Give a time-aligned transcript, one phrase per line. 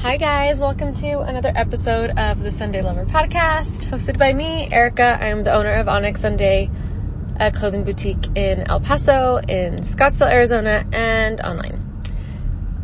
[0.00, 5.16] Hi guys, welcome to another episode of the Sunday Lover podcast, hosted by me, Erika.
[5.18, 6.70] I am the owner of Onyx Sunday,
[7.40, 12.02] a clothing boutique in El Paso, in Scottsdale, Arizona, and online.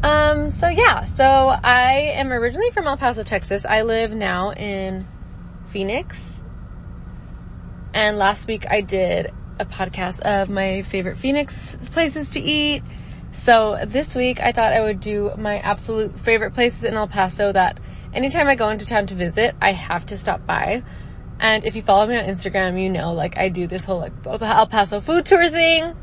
[0.03, 3.67] Um, so yeah, so I am originally from El Paso, Texas.
[3.67, 5.07] I live now in
[5.65, 6.19] Phoenix.
[7.93, 12.83] And last week I did a podcast of my favorite Phoenix places to eat.
[13.33, 17.51] So this week I thought I would do my absolute favorite places in El Paso
[17.53, 17.81] that
[18.13, 20.83] anytime I go into town to visit, I have to stop by.
[21.41, 24.13] And if you follow me on Instagram, you know, like I do this whole like
[24.27, 25.97] El Paso food tour thing.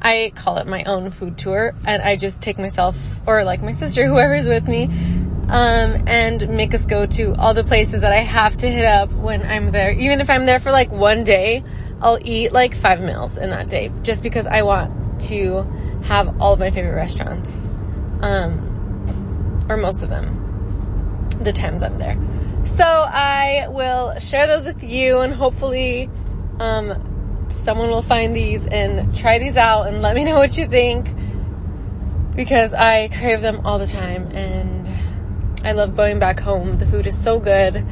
[0.00, 3.72] I call it my own food tour and I just take myself or like my
[3.72, 4.84] sister, whoever's with me,
[5.48, 9.10] um, and make us go to all the places that I have to hit up
[9.12, 9.90] when I'm there.
[9.92, 11.64] Even if I'm there for like one day,
[12.02, 15.62] I'll eat like five meals in that day just because I want to
[16.02, 17.68] have all of my favorite restaurants.
[18.20, 21.28] Um, or most of them.
[21.40, 22.18] The times I'm there.
[22.64, 26.10] So I will share those with you and hopefully,
[26.58, 30.66] um, someone will find these and try these out and let me know what you
[30.66, 31.08] think
[32.34, 34.88] because I crave them all the time and
[35.64, 36.78] I love going back home.
[36.78, 37.84] The food is so good.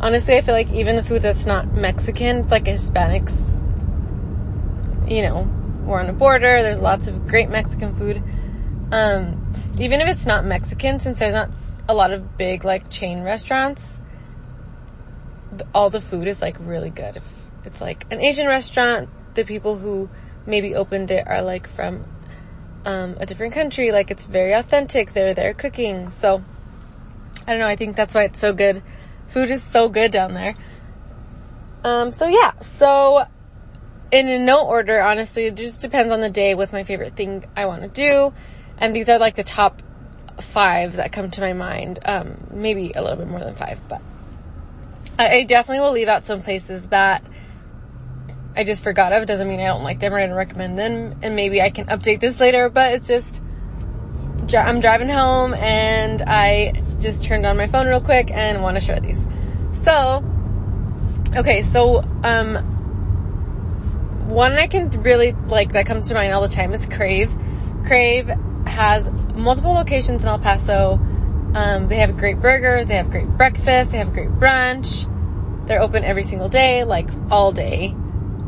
[0.00, 3.53] Honestly, I feel like even the food that's not Mexican, it's like Hispanics
[5.08, 5.48] you know,
[5.84, 6.62] we're on a border.
[6.62, 8.22] There's lots of great Mexican food.
[8.90, 11.54] Um, even if it's not Mexican, since there's not
[11.88, 14.00] a lot of big like chain restaurants,
[15.74, 17.16] all the food is like really good.
[17.16, 17.24] If
[17.64, 20.08] it's like an Asian restaurant, the people who
[20.46, 22.04] maybe opened it are like from
[22.84, 23.92] um, a different country.
[23.92, 25.12] Like it's very authentic.
[25.12, 26.10] They're there cooking.
[26.10, 26.42] So
[27.46, 27.66] I don't know.
[27.66, 28.82] I think that's why it's so good.
[29.28, 30.54] Food is so good down there.
[31.82, 32.52] Um, so yeah.
[32.60, 33.26] So
[34.10, 37.66] in no order, honestly, it just depends on the day what's my favorite thing I
[37.66, 38.32] want to do.
[38.78, 39.82] And these are like the top
[40.40, 41.98] five that come to my mind.
[42.04, 44.00] Um, maybe a little bit more than five, but
[45.18, 47.24] I, I definitely will leave out some places that
[48.56, 49.26] I just forgot of.
[49.26, 51.18] Doesn't mean I don't like them or I don't recommend them.
[51.22, 53.40] And maybe I can update this later, but it's just,
[54.56, 58.80] I'm driving home and I just turned on my phone real quick and want to
[58.80, 59.26] share these.
[59.72, 60.24] So,
[61.36, 62.73] okay, so, um,
[64.26, 67.34] one I can really like that comes to mind all the time is Crave.
[67.86, 68.28] Crave
[68.66, 70.94] has multiple locations in El Paso.
[71.54, 75.10] Um, they have great burgers, they have great breakfast, they have great brunch.
[75.66, 77.94] They're open every single day, like all day.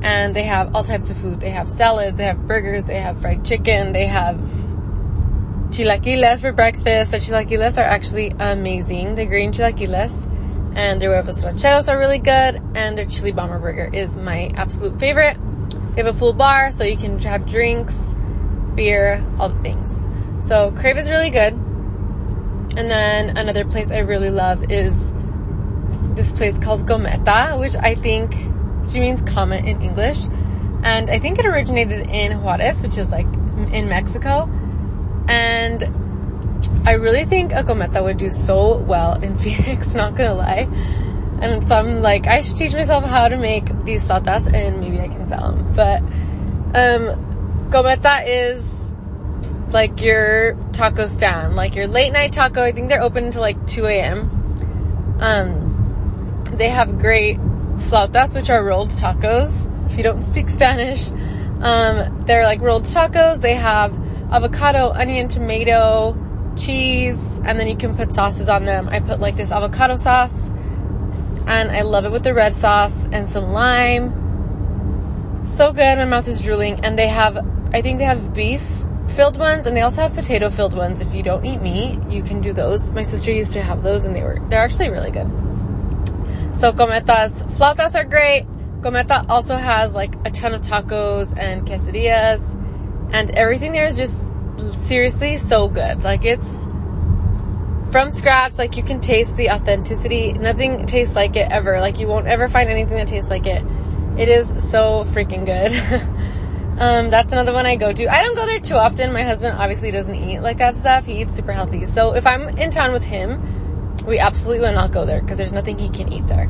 [0.03, 1.41] And they have all types of food.
[1.41, 4.37] They have salads, they have burgers, they have fried chicken, they have
[5.71, 7.11] chilaquiles for breakfast.
[7.11, 9.15] The chilaquiles are actually amazing.
[9.15, 10.33] The green chilaquiles
[10.75, 12.63] and their huevos rancheros are really good.
[12.75, 15.37] And their chili bomber burger is my absolute favorite.
[15.97, 17.99] They have a full bar, so you can have drinks,
[18.75, 20.47] beer, all the things.
[20.47, 21.55] So Crave is really good.
[21.55, 25.15] And then another place I really love is
[26.15, 28.33] this place called Gometa, which I think
[28.91, 30.19] she means comet in English.
[30.83, 33.27] And I think it originated in Juarez, which is like
[33.73, 34.51] in Mexico.
[35.29, 35.83] And
[36.85, 40.69] I really think a Gometa would do so well in Phoenix, not gonna lie.
[41.41, 45.01] And so I'm like, I should teach myself how to make these flautas and maybe
[45.01, 45.56] I can sell them.
[45.77, 46.01] But,
[46.75, 48.77] um, Gometa is
[49.73, 52.63] like your taco stand, like your late night taco.
[52.63, 55.17] I think they're open until like 2 a.m.
[55.21, 57.39] Um, they have great
[57.89, 59.53] flautas, which are rolled tacos.
[59.91, 61.11] If you don't speak Spanish,
[61.61, 63.41] um, they're like rolled tacos.
[63.41, 63.93] They have
[64.31, 66.17] avocado, onion, tomato,
[66.57, 68.89] cheese, and then you can put sauces on them.
[68.89, 70.49] I put like this avocado sauce
[71.47, 74.26] and I love it with the red sauce and some lime.
[75.47, 76.85] So good, my mouth is drooling.
[76.85, 77.39] And they have,
[77.73, 78.63] I think they have beef
[79.09, 81.01] filled ones and they also have potato filled ones.
[81.01, 82.93] If you don't eat meat, you can do those.
[82.93, 85.27] My sister used to have those and they were, they're actually really good.
[86.57, 88.47] So cometas, flautas are great.
[88.81, 92.41] Gometa also has like a ton of tacos and quesadillas
[93.13, 94.17] and everything there is just
[94.87, 96.05] seriously so good.
[96.05, 96.67] Like it's,
[97.91, 100.33] from scratch, like you can taste the authenticity.
[100.33, 101.81] Nothing tastes like it ever.
[101.81, 103.63] Like you won't ever find anything that tastes like it.
[104.19, 105.73] It is so freaking good.
[106.81, 108.09] um, that's another one I go to.
[108.09, 109.13] I don't go there too often.
[109.13, 111.05] My husband obviously doesn't eat like that stuff.
[111.05, 111.87] He eats super healthy.
[111.87, 115.53] So if I'm in town with him, we absolutely will not go there because there's
[115.53, 116.49] nothing he can eat there.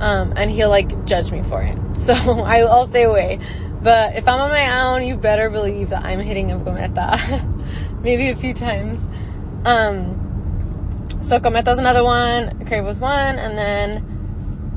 [0.00, 1.78] Um, and he'll like judge me for it.
[1.96, 3.40] So I, will stay away.
[3.82, 8.02] But if I'm on my own, you better believe that I'm hitting a gometa.
[8.02, 9.00] Maybe a few times.
[9.64, 14.17] Um, so Gometa's another one, Crave was one, and then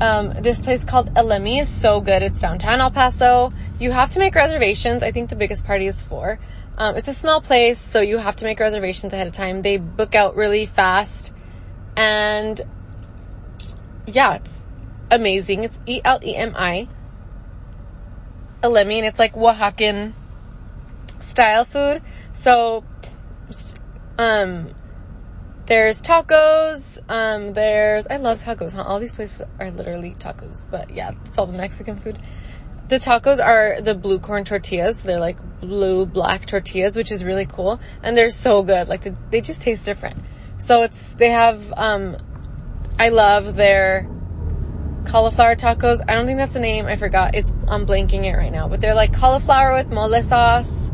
[0.02, 2.24] um, this place called Elemi is so good.
[2.24, 3.52] It's downtown El Paso.
[3.80, 5.04] You have to make reservations.
[5.04, 6.40] I think the biggest party is four.
[6.76, 9.62] Um, it's a small place, so you have to make reservations ahead of time.
[9.62, 11.32] They book out really fast
[11.96, 12.60] and
[14.08, 14.68] yeah, it's
[15.12, 15.66] amazing.
[15.66, 16.88] It's E-L-E-M-I.
[18.64, 20.14] Elemi and it's like Oaxacan
[21.20, 22.02] style food.
[22.34, 22.84] So,
[24.18, 24.70] um,
[25.72, 28.84] there's tacos, um, there's, I love tacos, huh?
[28.84, 32.20] All these places are literally tacos, but yeah, it's all the Mexican food.
[32.90, 35.04] The tacos are the blue corn tortillas.
[35.04, 37.80] They're like blue black tortillas, which is really cool.
[38.04, 38.90] And they're so good.
[38.90, 40.20] Like they, they just taste different.
[40.58, 42.18] So it's, they have, um,
[43.00, 44.10] I love their
[45.06, 46.02] cauliflower tacos.
[46.06, 46.86] I don't think that's the name.
[46.86, 47.34] I forgot.
[47.34, 50.92] It's, I'm blanking it right now, but they're like cauliflower with mole sauce.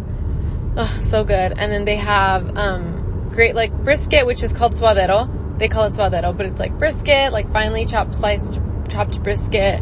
[0.77, 1.57] Oh, so good.
[1.57, 2.96] And then they have, um,
[3.37, 5.29] great like brisket, which is called suadero.
[5.59, 9.79] They call it suadero, but it's like brisket, like finely chopped sliced, chopped brisket.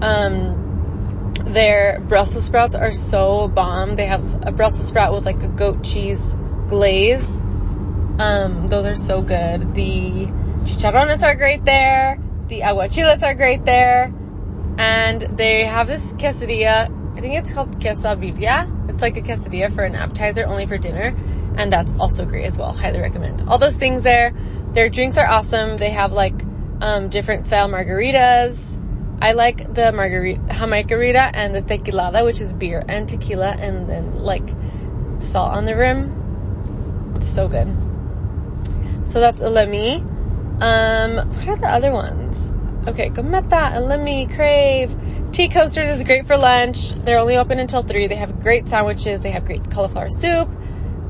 [0.00, 3.96] Um, their Brussels sprouts are so bomb.
[3.96, 6.36] They have a Brussels sprout with like a goat cheese
[6.68, 7.28] glaze.
[8.18, 9.74] Um, those are so good.
[9.74, 10.26] The
[10.64, 12.18] chicharrones are great there.
[12.48, 14.10] The aguachiles are great there.
[14.78, 16.88] And they have this quesadilla.
[17.14, 18.88] I think it's called quesadilla.
[18.88, 21.14] It's like a quesadilla for an appetizer, only for dinner.
[21.58, 22.72] And that's also great as well.
[22.72, 23.42] Highly recommend.
[23.48, 24.32] All those things there.
[24.72, 25.76] Their drinks are awesome.
[25.76, 26.34] They have like,
[26.80, 28.78] um, different style margaritas
[29.20, 34.20] I like the margarita, jamaicarita and the tequilada, which is beer and tequila and then
[34.20, 34.48] like
[35.18, 37.14] salt on the rim.
[37.16, 37.66] It's so good.
[39.08, 40.00] So that's Elemi.
[40.60, 42.52] Um, what are the other ones?
[42.86, 44.96] Okay, Gometa, Elemi, Crave.
[45.32, 46.92] Tea Coasters is great for lunch.
[47.04, 48.06] They're only open until three.
[48.06, 49.20] They have great sandwiches.
[49.20, 50.48] They have great cauliflower soup.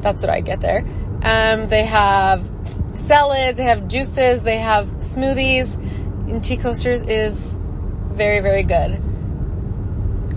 [0.01, 0.85] That's what I get there.
[1.23, 2.49] Um, they have
[2.95, 3.59] salads.
[3.59, 4.43] They have juices.
[4.43, 5.75] They have smoothies.
[6.29, 7.35] And Tea Coasters is
[8.13, 9.01] very, very good.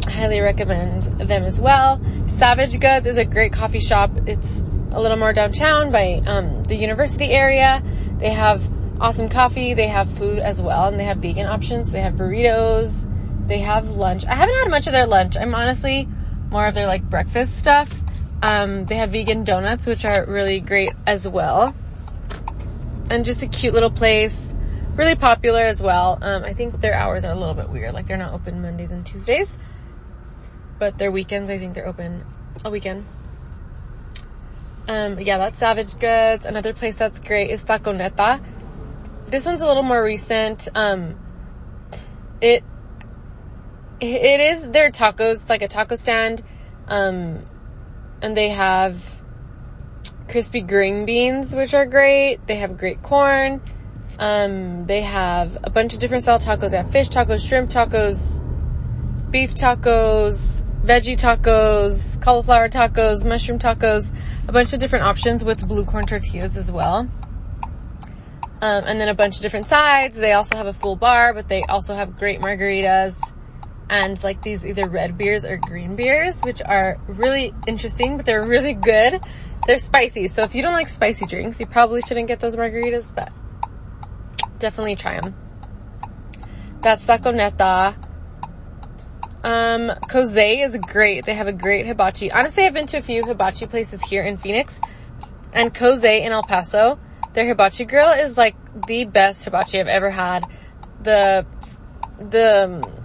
[0.07, 2.01] Highly recommend them as well.
[2.27, 4.11] Savage Goods is a great coffee shop.
[4.27, 4.59] It's
[4.91, 7.83] a little more downtown by um, the university area.
[8.17, 8.67] They have
[8.99, 9.73] awesome coffee.
[9.73, 11.91] They have food as well, and they have vegan options.
[11.91, 13.07] They have burritos.
[13.47, 14.25] They have lunch.
[14.25, 15.35] I haven't had much of their lunch.
[15.35, 16.07] I'm honestly
[16.49, 17.91] more of their like breakfast stuff.
[18.41, 21.75] Um, they have vegan donuts, which are really great as well.
[23.09, 24.53] And just a cute little place
[24.95, 26.17] really popular as well.
[26.21, 27.93] Um, I think their hours are a little bit weird.
[27.93, 29.57] Like they're not open Mondays and Tuesdays,
[30.79, 32.23] but their weekends, I think they're open
[32.63, 33.05] a weekend.
[34.87, 36.45] Um, yeah, that's Savage Goods.
[36.45, 38.41] Another place that's great is Taco Neta.
[39.27, 40.67] This one's a little more recent.
[40.75, 41.17] Um,
[42.41, 42.63] it,
[44.01, 46.43] it is their tacos, like a taco stand.
[46.87, 47.45] Um,
[48.21, 49.21] and they have
[50.29, 52.45] crispy green beans, which are great.
[52.47, 53.61] They have great corn.
[54.19, 56.71] Um, they have a bunch of different style tacos.
[56.71, 58.39] They have fish tacos, shrimp tacos,
[59.31, 64.13] beef tacos, veggie tacos, cauliflower tacos, mushroom tacos,
[64.47, 67.09] a bunch of different options with blue corn tortillas as well.
[68.63, 70.15] Um, and then a bunch of different sides.
[70.15, 73.17] They also have a full bar, but they also have great margaritas
[73.91, 78.47] and like these either red beers or green beers, which are really interesting, but they're
[78.47, 79.21] really good.
[79.67, 80.27] They're spicy.
[80.27, 83.31] So if you don't like spicy drinks, you probably shouldn't get those margaritas, but
[84.59, 85.35] definitely try them.
[86.79, 87.97] That's Taco Neta.
[89.43, 91.25] Um, Kose is great.
[91.25, 92.31] They have a great hibachi.
[92.31, 94.79] Honestly, I've been to a few hibachi places here in Phoenix
[95.51, 96.97] and Kose in El Paso.
[97.33, 98.55] Their hibachi grill is like
[98.87, 100.47] the best hibachi I've ever had.
[101.03, 101.45] The,
[102.19, 103.00] the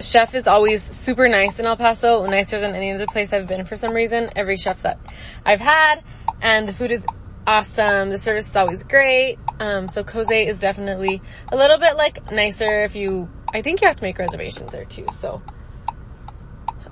[0.00, 3.64] chef is always super nice in El Paso, nicer than any other place I've been
[3.64, 4.30] for some reason.
[4.36, 4.98] Every chef that
[5.44, 6.02] I've had
[6.42, 7.06] and the food is
[7.46, 8.10] awesome.
[8.10, 9.38] The service is always great.
[9.60, 13.88] Um, so Kose is definitely a little bit like nicer if you, I think you
[13.88, 15.06] have to make reservations there too.
[15.12, 15.42] So,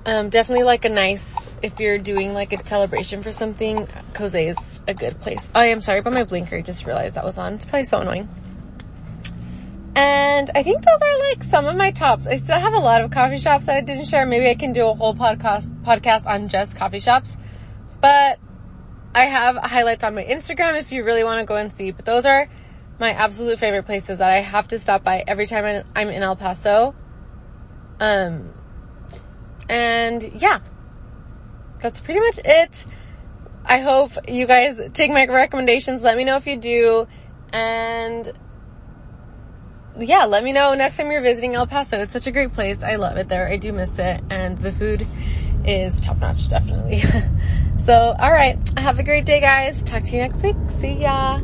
[0.05, 4.83] um, definitely like a nice, if you're doing like a celebration for something, Kose is
[4.87, 5.47] a good place.
[5.53, 6.57] Oh, I am sorry about my blinker.
[6.57, 7.55] I just realized that was on.
[7.55, 8.29] It's probably so annoying.
[9.95, 12.27] And I think those are like some of my tops.
[12.27, 14.25] I still have a lot of coffee shops that I didn't share.
[14.25, 17.37] Maybe I can do a whole podcast, podcast on just coffee shops.
[18.01, 18.37] But
[19.15, 22.03] I have highlights on my Instagram if you really want to go and see, but
[22.03, 22.49] those are
[22.99, 26.35] my absolute favorite places that I have to stop by every time I'm in El
[26.35, 26.93] Paso.
[28.01, 28.53] Um,
[29.69, 30.59] and yeah,
[31.79, 32.85] that's pretty much it.
[33.63, 36.03] I hope you guys take my recommendations.
[36.03, 37.07] Let me know if you do.
[37.53, 38.33] And
[39.99, 41.99] yeah, let me know next time you're visiting El Paso.
[41.99, 42.83] It's such a great place.
[42.83, 43.47] I love it there.
[43.47, 44.21] I do miss it.
[44.29, 45.05] And the food
[45.65, 47.03] is top notch, definitely.
[47.79, 48.57] so, alright.
[48.77, 49.83] Have a great day, guys.
[49.83, 50.55] Talk to you next week.
[50.79, 51.39] See ya.